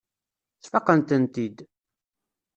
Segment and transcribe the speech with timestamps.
[0.65, 1.57] Sfaqen-tent-id.